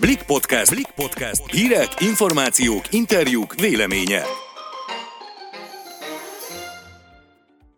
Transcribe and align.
Blik 0.00 0.22
Podcast. 0.22 0.70
Blik 0.74 0.90
Podcast. 0.94 1.42
Hírek, 1.50 1.88
információk, 2.00 2.82
interjúk, 2.90 3.54
véleménye. 3.54 4.22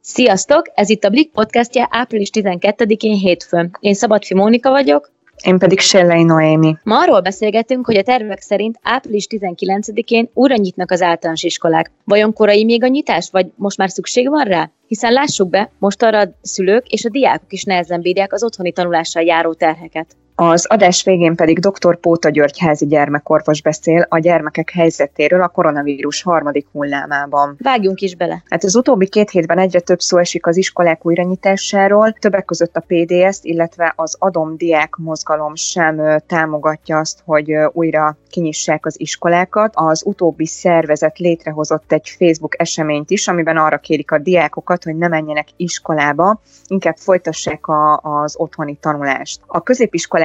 Sziasztok! 0.01 0.71
Ez 0.75 0.91
itt 0.91 1.05
a 1.05 1.09
Blik 1.09 1.31
podcastja 1.31 1.89
április 1.91 2.29
12-én 2.33 3.17
hétfőn. 3.17 3.77
Én 3.81 3.95
Szabadfi 3.95 4.35
Mónika 4.35 4.71
vagyok. 4.71 5.11
Én 5.45 5.59
pedig 5.59 5.79
Sellei 5.79 6.23
Noémi. 6.23 6.77
Ma 6.83 6.99
arról 6.99 7.21
beszélgetünk, 7.21 7.87
hogy 7.87 7.97
a 7.97 8.03
tervek 8.03 8.41
szerint 8.41 8.79
április 8.83 9.27
19-én 9.31 10.31
újra 10.35 10.57
nyitnak 10.57 10.91
az 10.91 11.03
általános 11.03 11.43
iskolák. 11.43 11.91
Vajon 12.05 12.33
korai 12.33 12.65
még 12.65 12.83
a 12.83 12.87
nyitás, 12.87 13.29
vagy 13.31 13.47
most 13.57 13.77
már 13.77 13.91
szükség 13.91 14.29
van 14.29 14.45
rá? 14.45 14.71
Hiszen 14.87 15.13
lássuk 15.13 15.49
be, 15.49 15.71
most 15.79 16.03
arra 16.03 16.19
a 16.19 16.31
szülők 16.43 16.87
és 16.87 17.05
a 17.05 17.09
diákok 17.09 17.53
is 17.53 17.65
nehezen 17.65 18.01
bírják 18.01 18.33
az 18.33 18.45
otthoni 18.45 18.73
tanulással 18.73 19.23
járó 19.23 19.53
terheket. 19.53 20.17
Az 20.43 20.67
adás 20.69 21.03
végén 21.03 21.35
pedig 21.35 21.59
dr. 21.59 21.97
Póta 21.97 22.29
György 22.29 22.59
házi 22.59 22.87
gyermekorvos 22.87 23.63
beszél 23.63 24.07
a 24.09 24.19
gyermekek 24.19 24.71
helyzetéről 24.71 25.43
a 25.43 25.49
koronavírus 25.49 26.23
harmadik 26.23 26.67
hullámában. 26.73 27.57
Vágjunk 27.59 28.01
is 28.01 28.17
bele. 28.17 28.43
Hát 28.49 28.65
az 28.65 28.77
utóbbi 28.77 29.09
két 29.09 29.31
hétben 29.31 29.59
egyre 29.59 29.81
több 29.81 30.01
szó 30.01 30.19
esik 30.19 30.47
az 30.47 30.57
iskolák 30.57 31.07
újranyitásáról, 31.07 32.13
többek 32.13 32.45
között 32.45 32.77
a 32.77 32.85
PDS-t, 32.87 33.45
illetve 33.45 33.93
az 33.97 34.17
Adom 34.19 34.57
Diák 34.57 34.97
mozgalom 34.97 35.55
sem 35.55 36.23
támogatja 36.27 36.99
azt, 36.99 37.23
hogy 37.25 37.53
újra 37.73 38.17
kinyissák 38.31 38.87
az 38.87 39.01
iskolákat. 39.01 39.73
Az 39.77 40.03
utóbbi 40.07 40.47
szervezet 40.47 41.19
létrehozott 41.19 41.93
egy 41.93 42.09
Facebook 42.19 42.61
eseményt 42.61 43.11
is, 43.11 43.29
amiben 43.29 43.57
arra 43.57 43.79
kérik 43.79 44.11
a 44.11 44.19
diákokat, 44.19 44.85
hogy 44.85 44.97
ne 44.97 45.09
menjenek 45.09 45.49
iskolába, 45.57 46.41
inkább 46.67 46.97
folytassák 46.97 47.67
a, 47.67 47.97
az 47.97 48.35
otthoni 48.39 48.79
tanulást. 48.81 49.41
A 49.47 49.63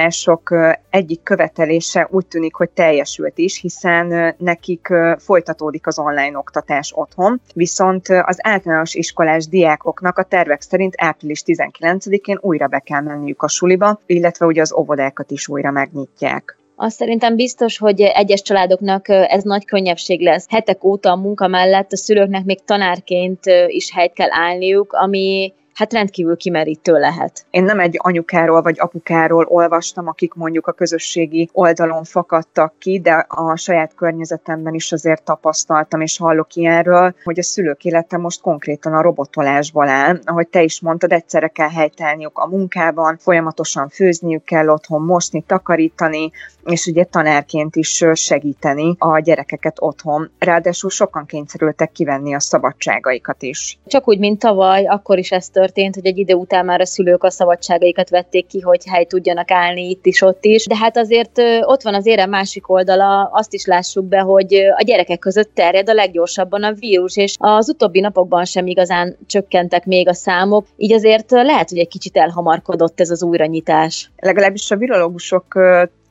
középiskolások 0.06 0.54
egyik 0.90 1.22
követelése 1.22 2.08
úgy 2.10 2.26
tűnik, 2.26 2.54
hogy 2.54 2.70
teljesült 2.70 3.38
is, 3.38 3.60
hiszen 3.60 4.34
nekik 4.38 4.88
folytatódik 5.18 5.86
az 5.86 5.98
online 5.98 6.38
oktatás 6.38 6.92
otthon, 6.94 7.40
viszont 7.54 8.08
az 8.08 8.38
általános 8.42 8.94
iskolás 8.94 9.48
diákoknak 9.48 10.18
a 10.18 10.22
tervek 10.22 10.60
szerint 10.60 10.94
április 10.96 11.42
19-én 11.46 12.38
újra 12.40 12.66
be 12.66 12.78
kell 12.78 13.00
menniük 13.00 13.42
a 13.42 13.48
suliba, 13.48 14.00
illetve 14.06 14.46
ugye 14.46 14.60
az 14.60 14.74
óvodákat 14.74 15.30
is 15.30 15.48
újra 15.48 15.70
megnyitják. 15.70 16.58
Azt 16.78 16.96
szerintem 16.96 17.36
biztos, 17.36 17.78
hogy 17.78 18.00
egyes 18.00 18.42
családoknak 18.42 19.08
ez 19.08 19.42
nagy 19.42 19.64
könnyebbség 19.64 20.20
lesz. 20.20 20.46
Hetek 20.48 20.84
óta 20.84 21.10
a 21.10 21.16
munka 21.16 21.46
mellett 21.48 21.92
a 21.92 21.96
szülőknek 21.96 22.44
még 22.44 22.64
tanárként 22.64 23.40
is 23.66 23.92
helyt 23.92 24.12
kell 24.12 24.30
állniuk, 24.30 24.92
ami 24.92 25.52
hát 25.76 25.92
rendkívül 25.92 26.36
kimerítő 26.36 26.92
lehet. 26.92 27.46
Én 27.50 27.64
nem 27.64 27.80
egy 27.80 27.98
anyukáról 27.98 28.62
vagy 28.62 28.80
apukáról 28.80 29.46
olvastam, 29.48 30.08
akik 30.08 30.34
mondjuk 30.34 30.66
a 30.66 30.72
közösségi 30.72 31.48
oldalon 31.52 32.04
fakadtak 32.04 32.74
ki, 32.78 33.00
de 33.00 33.26
a 33.28 33.56
saját 33.56 33.94
környezetemben 33.94 34.74
is 34.74 34.92
azért 34.92 35.22
tapasztaltam 35.22 36.00
és 36.00 36.18
hallok 36.18 36.54
ilyenről, 36.54 37.14
hogy 37.24 37.38
a 37.38 37.42
szülők 37.42 37.84
élete 37.84 38.16
most 38.16 38.40
konkrétan 38.40 38.94
a 38.94 39.02
robotolásból 39.02 39.88
áll. 39.88 40.18
Ahogy 40.24 40.48
te 40.48 40.62
is 40.62 40.80
mondtad, 40.80 41.12
egyszerre 41.12 41.48
kell 41.48 41.70
helytállniuk 41.70 42.38
a 42.38 42.46
munkában, 42.46 43.16
folyamatosan 43.18 43.88
főzniük 43.88 44.44
kell 44.44 44.68
otthon, 44.68 45.02
mosni, 45.02 45.44
takarítani, 45.46 46.30
és 46.64 46.86
ugye 46.86 47.04
tanárként 47.04 47.76
is 47.76 48.04
segíteni 48.12 48.94
a 48.98 49.18
gyerekeket 49.18 49.76
otthon. 49.80 50.30
Ráadásul 50.38 50.90
sokan 50.90 51.26
kényszerültek 51.26 51.92
kivenni 51.92 52.34
a 52.34 52.40
szabadságaikat 52.40 53.42
is. 53.42 53.78
Csak 53.86 54.08
úgy, 54.08 54.18
mint 54.18 54.38
tavaly, 54.38 54.84
akkor 54.84 55.18
is 55.18 55.30
ez 55.30 55.48
történt, 55.66 55.94
hogy 55.94 56.06
egy 56.06 56.18
idő 56.18 56.34
után 56.34 56.64
már 56.64 56.80
a 56.80 56.86
szülők 56.86 57.24
a 57.24 57.30
szabadságaikat 57.30 58.10
vették 58.10 58.46
ki, 58.46 58.60
hogy 58.60 58.82
hely 58.86 59.04
tudjanak 59.04 59.50
állni 59.50 59.88
itt 59.88 60.06
is, 60.06 60.22
ott 60.22 60.44
is. 60.44 60.66
De 60.66 60.76
hát 60.76 60.96
azért 60.96 61.40
ott 61.60 61.82
van 61.82 61.94
az 61.94 62.06
érem 62.06 62.30
másik 62.30 62.70
oldala, 62.70 63.30
azt 63.32 63.52
is 63.52 63.64
lássuk 63.64 64.04
be, 64.04 64.18
hogy 64.18 64.54
a 64.54 64.82
gyerekek 64.82 65.18
között 65.18 65.50
terjed 65.54 65.88
a 65.88 65.94
leggyorsabban 65.94 66.62
a 66.62 66.72
vírus, 66.72 67.16
és 67.16 67.34
az 67.38 67.68
utóbbi 67.68 68.00
napokban 68.00 68.44
sem 68.44 68.66
igazán 68.66 69.16
csökkentek 69.26 69.84
még 69.84 70.08
a 70.08 70.14
számok, 70.14 70.66
így 70.76 70.92
azért 70.92 71.30
lehet, 71.30 71.68
hogy 71.68 71.78
egy 71.78 71.88
kicsit 71.88 72.16
elhamarkodott 72.16 73.00
ez 73.00 73.10
az 73.10 73.22
újranyitás. 73.22 74.10
Legalábbis 74.16 74.70
a 74.70 74.76
virológusok 74.76 75.58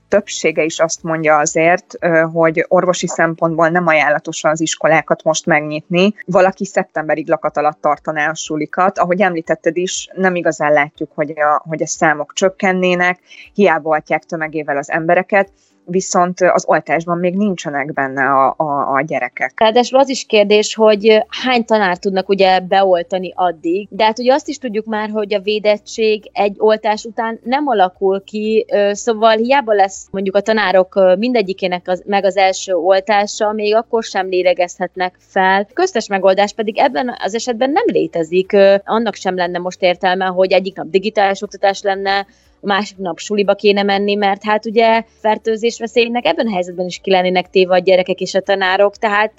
többsége 0.08 0.64
is 0.64 0.80
azt 0.80 1.04
mondja 1.04 1.38
azért, 1.38 1.98
hogy 2.32 2.66
orvosi 2.68 3.08
szempontból 3.08 3.70
nem 3.70 3.88
ajánlatos 3.88 4.44
az 4.44 4.62
iskolákat 4.62 5.24
most 5.24 5.46
megnyitni. 5.46 6.14
Valaki 6.26 6.66
szeptemberig 6.66 7.28
lakat 7.28 7.58
alatt 7.58 7.82
tartaná 7.82 8.30
a 8.30 8.36
sulikat. 8.36 8.98
Ahogy 8.98 9.22
említetted 9.22 9.78
is, 9.78 10.10
nem 10.14 10.36
igazán 10.36 10.74
látjuk, 10.74 11.12
hogy 11.16 11.32
a, 11.40 11.64
hogy 11.68 11.82
a 11.82 11.88
számok 11.88 12.34
csökkennének, 12.34 13.20
hiába 13.54 13.90
oltják 13.90 14.24
tömegével 14.24 14.78
az 14.78 14.90
embereket 14.90 15.52
viszont 15.86 16.42
az 16.42 16.66
oltásban 16.68 17.18
még 17.18 17.36
nincsenek 17.36 17.94
benne 17.94 18.24
a, 18.24 18.54
a, 18.58 18.94
a 18.94 19.02
gyerekek. 19.02 19.52
Ráadásul 19.56 20.00
az 20.00 20.10
is 20.10 20.26
kérdés, 20.26 20.76
hogy 20.76 21.24
hány 21.44 21.66
tanár 21.66 21.98
tudnak 21.98 22.30
ugye 22.30 22.60
beoltani 22.60 23.34
addig, 23.36 23.88
de 23.90 24.04
hát 24.04 24.20
ugye 24.20 24.34
azt 24.34 24.48
is 24.48 24.58
tudjuk 24.58 24.86
már, 24.86 25.10
hogy 25.10 25.34
a 25.34 25.40
védettség 25.40 26.30
egy 26.34 26.56
oltás 26.58 27.04
után 27.04 27.40
nem 27.44 27.68
alakul 27.68 28.24
ki, 28.24 28.66
szóval 28.92 29.36
hiába 29.36 29.74
lesz 29.74 30.08
mondjuk 30.12 30.36
a 30.36 30.42
tanárok 30.42 31.16
mindegyikének 31.18 31.88
az, 31.88 32.04
meg 32.06 32.26
az 32.26 32.38
első 32.38 32.74
oltása, 32.74 33.52
még 33.52 33.76
akkor 33.76 34.04
sem 34.04 34.28
lélegezhetnek 34.28 35.16
fel. 35.20 35.68
Köztes 35.74 36.08
megoldás 36.08 36.54
pedig 36.54 36.78
ebben 36.78 37.16
az 37.24 37.36
esetben 37.36 37.70
nem 37.70 37.86
létezik. 37.86 38.58
Annak 38.84 39.16
sem 39.16 39.36
lenne 39.36 39.60
most 39.60 39.82
értelme, 39.82 40.26
hogy 40.26 40.52
egyik 40.52 40.76
nap 40.76 40.90
digitális 40.90 41.42
oktatás 41.42 41.82
lenne, 41.82 42.26
a 42.66 42.68
másik 42.68 42.98
nap 42.98 43.20
suliba 43.20 43.54
kéne 43.54 43.84
menni, 43.84 44.16
mert 44.16 44.44
hát 44.44 44.66
ugye 44.66 45.04
fertőzés 45.20 45.80
veszélynek 45.80 46.26
ebben 46.26 46.48
a 46.48 46.52
helyzetben 46.52 46.86
is 46.86 47.00
ki 47.04 47.12
lennének 47.12 47.50
téve 47.50 47.74
a 47.74 47.80
gyerekek 47.80 48.20
és 48.20 48.34
a 48.34 48.42
tanárok, 48.42 48.96
tehát 48.96 49.34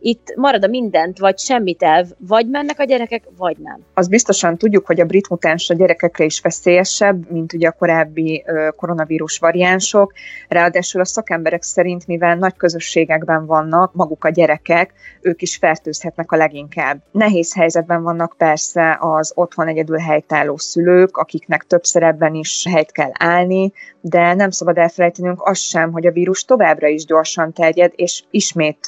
itt 0.00 0.34
marad 0.36 0.64
a 0.64 0.66
mindent, 0.66 1.18
vagy 1.18 1.38
semmit 1.38 1.82
elv, 1.82 2.06
vagy 2.18 2.48
mennek 2.48 2.78
a 2.78 2.84
gyerekek, 2.84 3.24
vagy 3.36 3.56
nem. 3.58 3.80
Az 3.94 4.08
biztosan 4.08 4.58
tudjuk, 4.58 4.86
hogy 4.86 5.00
a 5.00 5.04
brit 5.04 5.28
mutáns 5.28 5.70
a 5.70 5.74
gyerekekre 5.74 6.24
is 6.24 6.40
veszélyesebb, 6.40 7.30
mint 7.30 7.52
ugye 7.52 7.68
a 7.68 7.72
korábbi 7.78 8.44
koronavírus 8.76 9.38
variánsok, 9.38 10.12
ráadásul 10.48 11.00
a 11.00 11.04
szakemberek 11.04 11.62
szerint, 11.62 12.06
mivel 12.06 12.36
nagy 12.36 12.56
közösségekben 12.56 13.46
vannak 13.46 13.94
maguk 13.94 14.24
a 14.24 14.28
gyerekek, 14.28 14.92
ők 15.20 15.42
is 15.42 15.56
fertőzhetnek 15.56 16.32
a 16.32 16.36
leginkább. 16.36 17.02
Nehéz 17.10 17.54
helyzetben 17.54 18.02
vannak 18.02 18.34
persze 18.38 18.98
az 19.00 19.32
otthon 19.34 19.68
egyedül 19.68 19.98
helytálló 19.98 20.56
szülők, 20.56 21.16
akiknek 21.16 21.62
több 21.62 21.84
szerepben 21.84 22.34
is 22.34 22.65
helyt 22.66 22.92
kell 22.92 23.10
állni, 23.18 23.72
de 24.00 24.34
nem 24.34 24.50
szabad 24.50 24.78
elfelejtenünk 24.78 25.42
azt 25.42 25.60
sem, 25.60 25.92
hogy 25.92 26.06
a 26.06 26.12
vírus 26.12 26.44
továbbra 26.44 26.86
is 26.86 27.04
gyorsan 27.04 27.52
terjed, 27.52 27.92
és 27.96 28.22
ismét 28.30 28.86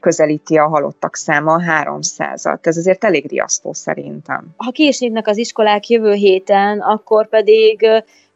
közelíti 0.00 0.56
a 0.56 0.68
halottak 0.68 1.16
száma 1.16 1.52
a 1.52 1.62
300-at. 1.84 2.66
Ez 2.66 2.76
azért 2.76 3.04
elég 3.04 3.28
riasztó 3.28 3.72
szerintem. 3.72 4.46
Ha 4.56 4.70
késnéknek 4.70 5.26
az 5.26 5.36
iskolák 5.36 5.88
jövő 5.88 6.12
héten, 6.12 6.80
akkor 6.80 7.28
pedig 7.28 7.86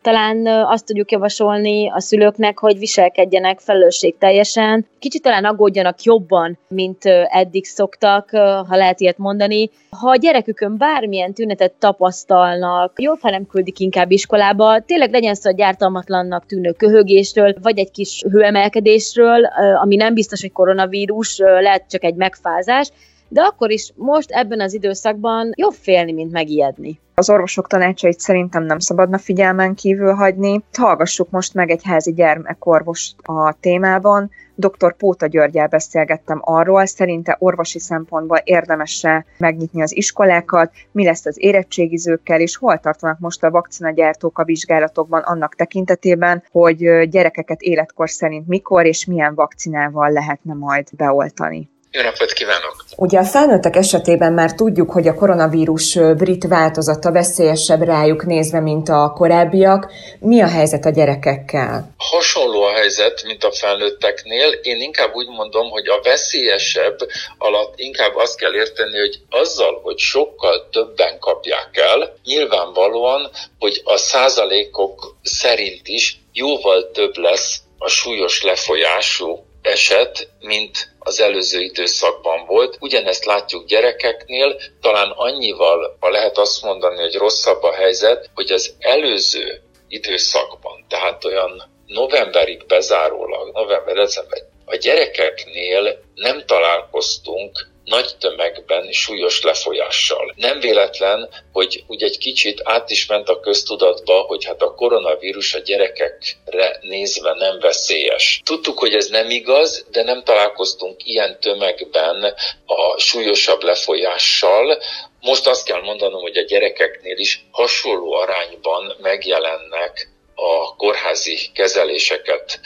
talán 0.07 0.47
azt 0.47 0.87
tudjuk 0.87 1.11
javasolni 1.11 1.91
a 1.91 2.01
szülőknek, 2.01 2.59
hogy 2.59 2.79
viselkedjenek 2.79 3.61
felelősségteljesen, 3.61 4.87
kicsit 4.99 5.23
talán 5.23 5.45
aggódjanak 5.45 6.03
jobban, 6.03 6.59
mint 6.69 7.05
eddig 7.29 7.65
szoktak, 7.65 8.31
ha 8.69 8.77
lehet 8.77 9.01
ilyet 9.01 9.19
mondani. 9.19 9.71
Ha 9.91 10.11
a 10.11 10.17
gyerekükön 10.17 10.77
bármilyen 10.77 11.33
tünetet 11.33 11.73
tapasztalnak, 11.73 12.93
jobb, 13.03 13.19
ha 13.21 13.31
nem 13.31 13.47
küldik 13.47 13.79
inkább 13.79 14.11
iskolába, 14.11 14.81
tényleg 14.81 15.13
legyen 15.13 15.35
szó 15.35 15.51
a 15.51 15.55
gyártalmatlannak 15.55 16.47
tűnő 16.47 16.73
köhögésről, 16.73 17.55
vagy 17.63 17.79
egy 17.79 17.91
kis 17.91 18.25
hőemelkedésről, 18.31 19.45
ami 19.83 19.97
nem 19.97 20.15
biztos, 20.15 20.41
hogy 20.41 20.53
koronavírus, 20.53 21.39
lehet 21.39 21.85
csak 21.91 22.05
egy 22.05 22.15
megfázás, 22.15 22.91
de 23.29 23.41
akkor 23.41 23.71
is 23.71 23.93
most 23.97 24.31
ebben 24.31 24.61
az 24.61 24.75
időszakban 24.75 25.51
jobb 25.55 25.75
félni, 25.75 26.13
mint 26.13 26.33
megijedni. 26.33 27.01
Az 27.15 27.31
orvosok 27.31 27.67
tanácsait 27.67 28.21
szerintem 28.21 28.65
nem 28.65 28.79
szabadna 28.79 29.19
figyelmen 29.19 29.75
kívül 29.75 30.13
hagyni. 30.13 30.65
Hallgassuk 30.73 31.31
most 31.31 31.55
meg 31.55 31.71
egy 31.71 31.83
házi 31.85 32.13
gyermekorvost 32.13 33.15
a 33.23 33.57
témában. 33.61 34.31
Dr. 34.55 34.97
Póta 34.97 35.27
Györgyel 35.27 35.67
beszélgettem 35.67 36.41
arról, 36.43 36.87
szerinte 36.87 37.37
orvosi 37.39 37.79
szempontból 37.79 38.41
érdemese 38.45 39.25
megnyitni 39.39 39.83
az 39.83 39.97
iskolákat, 39.97 40.73
mi 40.93 41.05
lesz 41.05 41.27
az 41.27 41.43
érettségizőkkel, 41.43 42.41
és 42.41 42.57
hol 42.57 42.79
tartanak 42.79 43.19
most 43.19 43.43
a 43.43 43.51
vakcinagyártók 43.51 44.39
a 44.39 44.45
vizsgálatokban 44.45 45.23
annak 45.23 45.55
tekintetében, 45.55 46.43
hogy 46.51 47.09
gyerekeket 47.09 47.61
életkor 47.61 48.11
szerint 48.11 48.47
mikor 48.47 48.87
és 48.87 49.05
milyen 49.05 49.35
vakcinával 49.35 50.11
lehetne 50.11 50.55
majd 50.55 50.89
beoltani. 50.97 51.71
Jó 51.97 52.03
napot 52.03 52.33
kívánok! 52.33 52.85
Ugye 52.97 53.19
a 53.19 53.25
felnőttek 53.25 53.77
esetében 53.77 54.33
már 54.33 54.53
tudjuk, 54.53 54.91
hogy 54.91 55.09
a 55.09 55.15
koronavírus 55.15 55.99
brit 56.17 56.47
változata 56.47 57.13
veszélyesebb 57.13 57.83
rájuk 57.83 58.25
nézve, 58.25 58.61
mint 58.61 58.89
a 58.89 59.13
korábbiak. 59.17 59.93
Mi 60.19 60.41
a 60.43 60.49
helyzet 60.49 60.85
a 60.85 60.91
gyerekekkel? 60.91 61.95
Hasonló 61.97 62.63
a 62.63 62.73
helyzet, 62.73 63.23
mint 63.27 63.45
a 63.45 63.53
felnőtteknél. 63.53 64.49
Én 64.63 64.81
inkább 64.81 65.15
úgy 65.15 65.29
mondom, 65.29 65.71
hogy 65.71 65.89
a 65.89 66.01
veszélyesebb 66.03 66.97
alatt 67.39 67.73
inkább 67.77 68.17
azt 68.17 68.37
kell 68.37 68.55
érteni, 68.55 68.99
hogy 68.99 69.19
azzal, 69.31 69.81
hogy 69.83 69.99
sokkal 69.99 70.69
többen 70.73 71.19
kapják 71.19 71.71
el, 71.73 72.17
nyilvánvalóan, 72.25 73.31
hogy 73.59 73.81
a 73.85 73.97
százalékok 73.97 75.17
szerint 75.23 75.89
is 75.89 76.21
jóval 76.33 76.91
több 76.91 77.17
lesz 77.17 77.61
a 77.79 77.89
súlyos 77.89 78.43
lefolyású 78.43 79.45
eset, 79.63 80.29
mint 80.41 80.96
az 81.07 81.21
előző 81.21 81.61
időszakban 81.61 82.47
volt. 82.47 82.77
Ugyanezt 82.81 83.25
látjuk 83.25 83.67
gyerekeknél, 83.67 84.61
talán 84.81 85.11
annyival, 85.11 85.97
ha 86.01 86.09
lehet 86.09 86.39
azt 86.39 86.63
mondani, 86.63 87.01
hogy 87.01 87.15
rosszabb 87.15 87.63
a 87.63 87.73
helyzet, 87.73 88.31
hogy 88.35 88.51
az 88.51 88.75
előző 88.79 89.63
időszakban, 89.89 90.85
tehát 90.89 91.25
olyan 91.25 91.63
novemberig 91.87 92.67
bezárólag, 92.67 93.53
november-december, 93.53 94.39
a 94.65 94.77
gyerekeknél 94.77 96.01
nem 96.15 96.43
találkoztunk 96.47 97.69
nagy 97.87 98.11
tömegben 98.21 98.93
súlyos 98.93 99.43
lefolyással. 99.43 100.35
Nem 100.37 100.61
véletlen, 100.61 101.29
hogy 101.53 101.85
ugye 101.87 102.07
egy 102.07 102.19
kicsit 102.19 102.61
át 102.65 102.91
is 102.91 103.07
ment 103.07 103.29
a 103.29 103.41
köztudatba, 103.41 104.21
hogy 104.21 104.45
hát 104.45 104.63
a 104.63 104.75
koronavírus 104.75 105.55
a 105.55 105.59
gyerekekre 105.59 106.79
nézve 106.81 107.35
nem 107.35 107.59
veszélyes. 107.59 108.41
Tudtuk, 108.45 108.79
hogy 108.79 108.95
ez 108.95 109.09
nem 109.09 109.31
igaz, 109.31 109.87
de 109.91 110.03
nem 110.03 110.23
találkoztunk 110.23 111.05
ilyen 111.05 111.41
tömegben 111.41 112.35
a 112.67 112.99
súlyosabb 112.99 113.63
lefolyással, 113.63 114.83
most 115.21 115.47
azt 115.47 115.65
kell 115.65 115.83
mondanom, 115.83 116.21
hogy 116.21 116.37
a 116.37 116.45
gyerekeknél 116.45 117.19
is 117.19 117.47
hasonló 117.51 118.13
arányban 118.13 118.97
megjelennek 118.99 120.09
a 120.35 120.77
kórházi 120.77 121.39
kezeléseket 121.55 122.61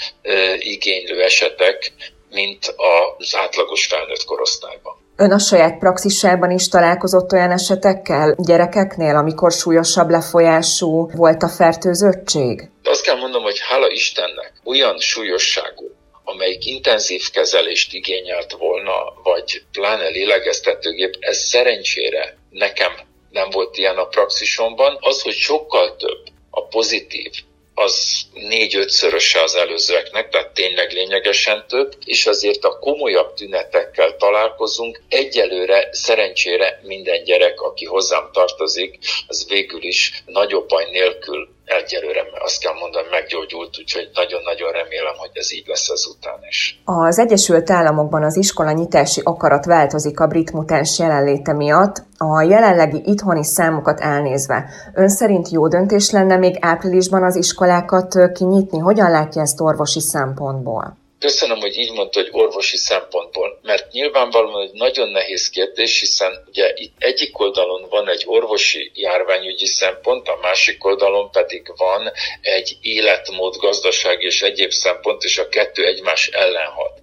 igénylő 0.58 1.22
esetek, 1.22 1.92
mint 2.30 2.74
az 3.18 3.34
átlagos 3.36 3.86
felnőtt 3.86 4.24
korosztályban. 4.24 4.99
Ön 5.22 5.32
a 5.32 5.38
saját 5.38 5.78
praxisában 5.78 6.50
is 6.50 6.68
találkozott 6.68 7.32
olyan 7.32 7.50
esetekkel 7.50 8.36
gyerekeknél, 8.38 9.16
amikor 9.16 9.52
súlyosabb 9.52 10.10
lefolyású 10.10 11.10
volt 11.10 11.42
a 11.42 11.48
fertőzöttség? 11.48 12.70
Azt 12.84 13.02
kell 13.02 13.16
mondanom, 13.16 13.42
hogy 13.42 13.58
hála 13.68 13.90
Istennek 13.90 14.52
olyan 14.64 14.98
súlyosságú, 14.98 15.90
amelyik 16.24 16.66
intenzív 16.66 17.30
kezelést 17.32 17.92
igényelt 17.92 18.52
volna, 18.52 18.92
vagy 19.22 19.62
pláne 19.72 20.08
lélegeztetőgép, 20.08 21.16
ez 21.20 21.38
szerencsére 21.38 22.36
nekem 22.50 22.92
nem 23.30 23.50
volt 23.50 23.76
ilyen 23.76 23.96
a 23.96 24.04
praxisomban. 24.04 24.98
Az, 25.00 25.22
hogy 25.22 25.34
sokkal 25.34 25.96
több 25.96 26.22
a 26.50 26.66
pozitív 26.66 27.32
az 27.80 28.22
négy-ötszöröse 28.32 29.42
az 29.42 29.54
előzőeknek, 29.54 30.28
tehát 30.28 30.50
tényleg 30.50 30.92
lényegesen 30.92 31.64
több, 31.68 31.92
és 32.04 32.26
azért 32.26 32.64
a 32.64 32.78
komolyabb 32.78 33.34
tünetekkel 33.34 34.16
találkozunk. 34.16 35.02
Egyelőre 35.08 35.88
szerencsére 35.92 36.80
minden 36.82 37.24
gyerek, 37.24 37.60
aki 37.60 37.84
hozzám 37.84 38.30
tartozik, 38.32 38.98
az 39.26 39.46
végül 39.48 39.82
is 39.82 40.22
nagyobb 40.26 40.68
baj 40.68 40.90
nélkül 40.90 41.48
egyelőre 41.78 42.22
azt 42.44 42.60
kell 42.60 42.74
mondani, 42.80 43.06
meggyógyult, 43.10 43.78
úgyhogy 43.78 44.10
nagyon-nagyon 44.14 44.72
remélem, 44.72 45.16
hogy 45.16 45.30
ez 45.32 45.52
így 45.52 45.66
lesz 45.66 45.88
ezután 45.88 46.38
is. 46.48 46.80
Az 46.84 47.18
Egyesült 47.18 47.70
Államokban 47.70 48.22
az 48.24 48.36
iskola 48.36 48.72
nyitási 48.72 49.20
akarat 49.24 49.64
változik 49.64 50.20
a 50.20 50.26
brit 50.26 50.52
mutáns 50.52 50.98
jelenléte 50.98 51.52
miatt. 51.52 52.02
A 52.18 52.42
jelenlegi 52.42 53.02
itthoni 53.04 53.44
számokat 53.44 54.00
elnézve, 54.00 54.70
ön 54.94 55.08
szerint 55.08 55.50
jó 55.50 55.68
döntés 55.68 56.10
lenne 56.10 56.36
még 56.36 56.56
áprilisban 56.60 57.22
az 57.22 57.36
iskolákat 57.36 58.32
kinyitni? 58.32 58.78
Hogyan 58.78 59.10
látja 59.10 59.42
ezt 59.42 59.60
orvosi 59.60 60.00
szempontból? 60.00 60.99
Köszönöm, 61.20 61.60
hogy 61.60 61.76
így 61.76 61.92
mondta, 61.92 62.20
hogy 62.20 62.28
orvosi 62.32 62.76
szempontból, 62.76 63.58
mert 63.62 63.92
nyilvánvalóan 63.92 64.62
egy 64.62 64.72
nagyon 64.72 65.08
nehéz 65.08 65.48
kérdés, 65.48 66.00
hiszen 66.00 66.44
ugye 66.48 66.72
itt 66.74 66.94
egyik 66.98 67.38
oldalon 67.38 67.88
van 67.88 68.08
egy 68.08 68.22
orvosi 68.26 68.90
járványügyi 68.94 69.66
szempont, 69.66 70.28
a 70.28 70.38
másik 70.40 70.84
oldalon 70.84 71.30
pedig 71.30 71.72
van 71.76 72.12
egy 72.40 72.76
életmód, 72.80 73.56
gazdaság 73.56 74.22
és 74.22 74.42
egyéb 74.42 74.70
szempont, 74.70 75.22
és 75.22 75.38
a 75.38 75.48
kettő 75.48 75.84
egymás 75.86 76.28
ellen 76.28 76.70
hat. 76.70 77.00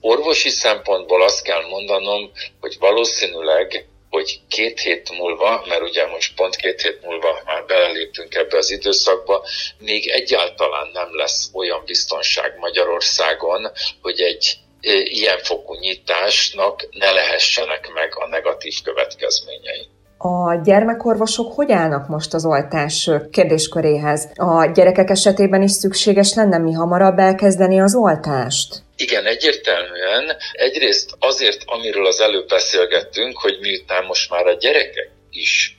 Orvosi 0.00 0.48
szempontból 0.48 1.22
azt 1.22 1.42
kell 1.42 1.66
mondanom, 1.68 2.30
hogy 2.60 2.76
valószínűleg 2.78 3.88
hogy 4.16 4.40
két 4.48 4.80
hét 4.80 5.10
múlva, 5.10 5.64
mert 5.66 5.82
ugye 5.82 6.06
most 6.06 6.34
pont 6.34 6.56
két 6.56 6.80
hét 6.80 7.02
múlva 7.02 7.42
már 7.44 7.64
beleléptünk 7.64 8.34
ebbe 8.34 8.56
az 8.56 8.70
időszakba, 8.70 9.46
még 9.78 10.08
egyáltalán 10.08 10.90
nem 10.92 11.16
lesz 11.16 11.50
olyan 11.52 11.82
biztonság 11.84 12.58
Magyarországon, 12.58 13.70
hogy 14.00 14.20
egy 14.20 14.58
ilyen 15.04 15.38
fokú 15.38 15.74
nyitásnak 15.74 16.88
ne 16.90 17.10
lehessenek 17.10 17.90
meg 17.92 18.18
a 18.18 18.26
negatív 18.26 18.74
következményei. 18.82 19.88
A 20.18 20.60
gyermekorvosok 20.64 21.52
hogy 21.52 21.72
állnak 21.72 22.08
most 22.08 22.34
az 22.34 22.44
oltás 22.44 23.10
kérdésköréhez? 23.30 24.30
A 24.34 24.66
gyerekek 24.66 25.10
esetében 25.10 25.62
is 25.62 25.70
szükséges 25.70 26.34
lenne 26.34 26.58
mi 26.58 26.72
hamarabb 26.72 27.18
elkezdeni 27.18 27.80
az 27.80 27.94
oltást? 27.94 28.82
Igen, 28.96 29.24
egyértelműen. 29.24 30.36
Egyrészt 30.52 31.16
azért, 31.18 31.62
amiről 31.66 32.06
az 32.06 32.20
előbb 32.20 32.48
beszélgettünk, 32.48 33.38
hogy 33.38 33.58
miután 33.60 34.04
most 34.04 34.30
már 34.30 34.46
a 34.46 34.52
gyerekek 34.52 35.10
is 35.30 35.76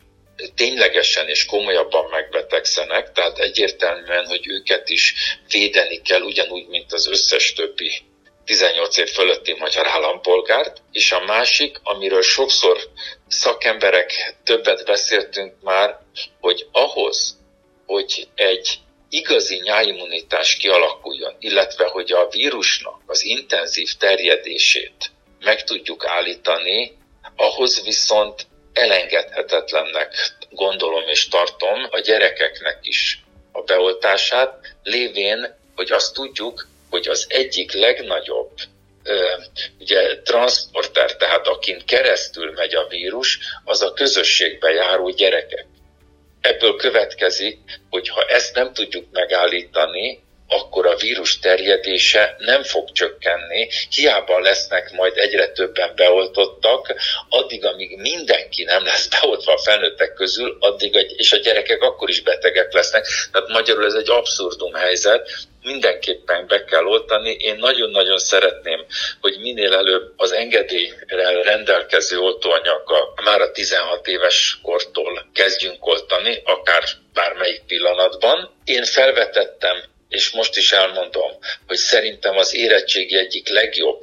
ténylegesen 0.56 1.28
és 1.28 1.46
komolyabban 1.46 2.06
megbetegszenek, 2.12 3.12
tehát 3.12 3.38
egyértelműen, 3.38 4.26
hogy 4.26 4.48
őket 4.48 4.90
is 4.90 5.14
védeni 5.52 6.02
kell, 6.02 6.22
ugyanúgy, 6.22 6.68
mint 6.68 6.94
az 6.94 7.08
összes 7.08 7.54
többi 7.54 7.92
18 8.48 8.98
év 8.98 9.10
fölötti 9.10 9.56
magyar 9.60 9.88
állampolgárt, 9.88 10.82
és 10.92 11.12
a 11.12 11.24
másik, 11.26 11.80
amiről 11.84 12.22
sokszor 12.22 12.78
szakemberek 13.28 14.36
többet 14.44 14.86
beszéltünk 14.86 15.54
már, 15.62 16.00
hogy 16.40 16.68
ahhoz, 16.72 17.38
hogy 17.86 18.28
egy 18.36 18.80
igazi 19.10 19.56
nyáimmunitás 19.64 20.58
kialakuljon, 20.58 21.36
illetve 21.40 21.86
hogy 21.88 22.12
a 22.12 22.28
vírusnak 22.30 23.02
az 23.06 23.24
intenzív 23.24 23.90
terjedését 24.00 25.12
meg 25.40 25.64
tudjuk 25.64 26.06
állítani, 26.06 26.98
ahhoz 27.36 27.84
viszont 27.84 28.48
elengedhetetlennek 28.74 30.16
gondolom 30.50 31.08
és 31.08 31.28
tartom 31.28 31.88
a 31.90 32.00
gyerekeknek 32.00 32.80
is 32.82 33.20
a 33.52 33.62
beoltását, 33.62 34.76
lévén, 34.84 35.56
hogy 35.76 35.92
azt 35.92 36.14
tudjuk, 36.14 36.68
hogy 36.98 37.08
az 37.08 37.26
egyik 37.30 37.72
legnagyobb 37.72 38.52
ugye 39.80 40.22
transporter, 40.22 41.16
tehát 41.16 41.48
akin 41.48 41.86
keresztül 41.86 42.52
megy 42.52 42.76
a 42.76 42.88
vírus, 42.88 43.40
az 43.64 43.82
a 43.82 43.94
közösségbe 43.94 44.72
járó 44.72 45.10
gyerekek. 45.10 45.66
Ebből 46.42 46.76
következik, 46.76 47.60
hogy 47.90 48.10
ha 48.10 48.22
ezt 48.22 48.56
nem 48.56 48.74
tudjuk 48.74 49.06
megállítani, 49.12 50.24
akkor 50.48 50.86
a 50.86 50.96
vírus 50.96 51.40
terjedése 51.40 52.36
nem 52.38 52.64
fog 52.64 52.92
csökkenni, 52.92 53.70
hiába 53.96 54.40
lesznek 54.40 54.92
majd 54.92 55.18
egyre 55.18 55.48
többen 55.48 55.92
beoltottak, 55.96 56.96
addig, 57.30 57.66
amíg 57.66 57.98
mindenki 57.98 58.64
nem 58.64 58.84
lesz 58.84 59.08
beoltva 59.08 59.54
a 59.54 59.58
felnőttek 59.58 60.14
közül, 60.14 60.58
addig, 60.60 61.14
és 61.18 61.32
a 61.32 61.38
gyerekek 61.38 61.82
akkor 61.82 62.10
is 62.10 62.22
betegek 62.22 62.74
lesznek. 62.74 63.06
Tehát 63.32 63.48
magyarul 63.48 63.86
ez 63.86 63.94
egy 63.94 64.10
abszurdum 64.10 64.74
helyzet, 64.74 65.30
mindenképpen 65.68 66.48
be 66.48 66.64
kell 66.64 66.86
oltani. 66.86 67.32
Én 67.40 67.56
nagyon-nagyon 67.56 68.18
szeretném, 68.18 68.86
hogy 69.22 69.40
minél 69.40 69.74
előbb 69.74 70.14
az 70.18 70.32
engedélyre 70.32 71.44
rendelkező 71.44 72.18
oltóanyaggal 72.20 73.14
már 73.24 73.42
a 73.42 73.52
16 73.52 74.08
éves 74.08 74.60
kortól 74.62 75.30
kezdjünk 75.34 75.86
oltani, 75.86 76.42
akár 76.46 76.84
bármelyik 77.14 77.62
pillanatban. 77.68 78.56
Én 78.64 78.84
felvetettem 78.84 79.84
és 80.10 80.30
most 80.30 80.58
is 80.58 80.72
elmondom, 80.72 81.32
hogy 81.68 81.78
szerintem 81.78 82.38
az 82.38 82.54
érettségi 82.56 83.16
egyik 83.16 83.48
legjobb 83.50 84.02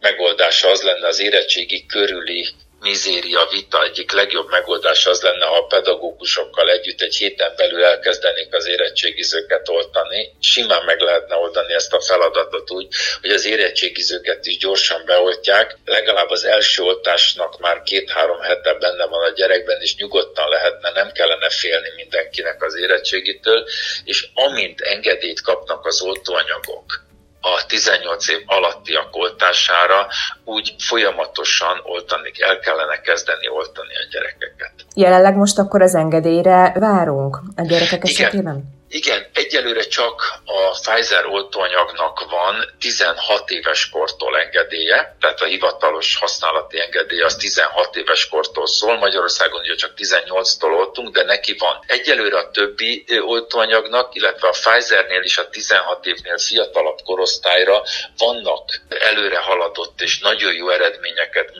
megoldása 0.00 0.68
az 0.68 0.82
lenne 0.82 1.06
az 1.06 1.18
érettségi 1.20 1.86
körüli 1.86 2.48
mizéria 2.86 3.46
vita 3.50 3.84
egyik 3.84 4.12
legjobb 4.12 4.48
megoldás 4.50 5.06
az 5.06 5.20
lenne, 5.22 5.44
ha 5.44 5.56
a 5.56 5.66
pedagógusokkal 5.66 6.70
együtt 6.70 7.00
egy 7.00 7.16
héten 7.16 7.52
belül 7.56 7.84
elkezdenék 7.84 8.54
az 8.54 8.66
érettségizőket 8.66 9.68
oltani. 9.68 10.32
Simán 10.40 10.84
meg 10.84 11.00
lehetne 11.00 11.36
oldani 11.36 11.72
ezt 11.74 11.92
a 11.92 12.00
feladatot 12.00 12.70
úgy, 12.70 12.88
hogy 13.20 13.30
az 13.30 13.44
érettségizőket 13.44 14.46
is 14.46 14.58
gyorsan 14.58 15.02
beoltják. 15.06 15.78
Legalább 15.84 16.30
az 16.30 16.44
első 16.44 16.82
oltásnak 16.82 17.58
már 17.58 17.82
két-három 17.82 18.40
hete 18.40 18.74
benne 18.74 19.06
van 19.06 19.22
a 19.22 19.32
gyerekben, 19.34 19.80
és 19.80 19.96
nyugodtan 19.96 20.48
lehetne, 20.48 20.90
nem 20.90 21.12
kellene 21.12 21.50
félni 21.50 21.88
mindenkinek 21.96 22.62
az 22.62 22.76
érettségitől, 22.76 23.66
és 24.04 24.28
amint 24.34 24.80
engedélyt 24.80 25.40
kapnak 25.40 25.86
az 25.86 26.02
oltóanyagok, 26.02 27.05
a 27.54 27.66
18 27.66 28.28
év 28.28 28.42
alattiak 28.46 29.16
oltására 29.16 30.06
úgy 30.44 30.74
folyamatosan 30.78 31.80
oltani, 31.82 32.30
el 32.38 32.58
kellene 32.58 33.00
kezdeni 33.00 33.48
oltani 33.48 33.94
a 33.94 34.08
gyerekeket. 34.10 34.72
Jelenleg 34.94 35.36
most 35.36 35.58
akkor 35.58 35.82
az 35.82 35.94
engedélyre 35.94 36.72
várunk 36.78 37.40
a 37.56 37.62
gyerekek 37.62 38.08
Igen. 38.08 38.12
esetében? 38.12 38.75
Igen, 38.88 39.26
egyelőre 39.34 39.82
csak 39.82 40.40
a 40.44 40.70
Pfizer 40.70 41.26
oltóanyagnak 41.26 42.30
van 42.30 42.74
16 42.80 43.50
éves 43.50 43.88
kortól 43.88 44.38
engedélye, 44.38 45.16
tehát 45.20 45.40
a 45.40 45.44
hivatalos 45.44 46.16
használati 46.16 46.80
engedély 46.80 47.20
az 47.20 47.36
16 47.36 47.96
éves 47.96 48.28
kortól 48.28 48.66
szól, 48.66 48.96
Magyarországon 48.98 49.60
ugye 49.60 49.74
csak 49.74 49.92
18-tól 49.96 50.78
oltunk, 50.78 51.14
de 51.14 51.24
neki 51.24 51.56
van. 51.58 51.78
Egyelőre 51.86 52.38
a 52.38 52.50
többi 52.50 53.04
oltóanyagnak, 53.20 54.14
illetve 54.14 54.48
a 54.48 54.50
Pfizernél 54.50 55.22
is 55.22 55.38
a 55.38 55.48
16 55.48 56.06
évnél 56.06 56.38
fiatalabb 56.38 56.98
korosztályra 57.04 57.82
vannak 58.18 58.80
előre 58.88 59.38
haladott 59.38 60.00
és 60.00 60.18
nagyon 60.18 60.54
jó 60.54 60.68
eredményeket 60.68 61.56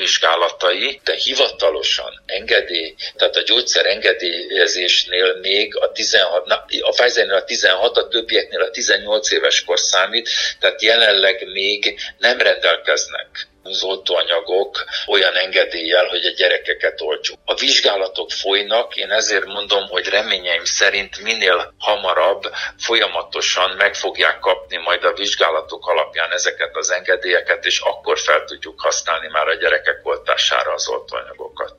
vizsgálatai, 0.00 1.00
de 1.04 1.14
hivatalosan 1.14 2.22
engedély, 2.26 2.94
tehát 3.16 3.36
a 3.36 3.42
gyógyszer 3.42 3.86
engedélyezésnél 3.86 5.38
még 5.40 5.76
a 5.76 5.92
16, 5.92 6.46
na, 6.46 6.64
a 6.80 6.90
Pfizernél 6.90 7.34
a 7.34 7.44
16, 7.44 7.96
a 7.96 8.08
többieknél 8.08 8.60
a 8.60 8.70
18 8.70 9.30
éves 9.30 9.64
kor 9.64 9.78
számít, 9.78 10.28
tehát 10.60 10.82
jelenleg 10.82 11.46
még 11.52 12.00
nem 12.18 12.38
rendelkeznek 12.38 13.49
az 13.62 13.82
oltóanyagok 13.82 14.84
olyan 15.06 15.34
engedéllyel, 15.34 16.06
hogy 16.06 16.24
a 16.24 16.34
gyerekeket 16.36 17.00
oltsuk. 17.00 17.38
A 17.44 17.54
vizsgálatok 17.54 18.30
folynak, 18.30 18.96
én 18.96 19.10
ezért 19.10 19.46
mondom, 19.46 19.86
hogy 19.88 20.06
reményeim 20.08 20.64
szerint 20.64 21.22
minél 21.22 21.74
hamarabb 21.78 22.42
folyamatosan 22.78 23.70
meg 23.76 23.94
fogják 23.94 24.38
kapni 24.38 24.76
majd 24.76 25.04
a 25.04 25.12
vizsgálatok 25.12 25.86
alapján 25.86 26.32
ezeket 26.32 26.76
az 26.76 26.90
engedélyeket, 26.90 27.64
és 27.64 27.80
akkor 27.80 28.18
fel 28.18 28.44
tudjuk 28.44 28.80
használni 28.80 29.28
már 29.32 29.48
a 29.48 29.54
gyerekek 29.54 30.00
oltására 30.02 30.72
az 30.72 30.88
oltóanyagokat. 30.88 31.74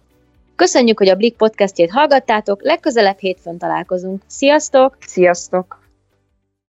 Köszönjük, 0.55 0.97
hogy 0.97 1.09
a 1.09 1.15
Blik 1.15 1.35
podcastjét 1.35 1.91
hallgattátok, 1.91 2.61
legközelebb 2.63 3.19
hétfőn 3.19 3.57
találkozunk. 3.57 4.21
Sziasztok! 4.27 4.97
Sziasztok! 4.99 5.80